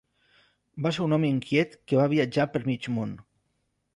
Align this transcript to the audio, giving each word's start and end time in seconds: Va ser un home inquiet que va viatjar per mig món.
Va 0.85 0.91
ser 0.95 1.03
un 1.07 1.13
home 1.17 1.29
inquiet 1.33 1.77
que 1.91 2.01
va 2.01 2.09
viatjar 2.15 2.47
per 2.57 2.65
mig 2.71 2.91
món. 2.97 3.13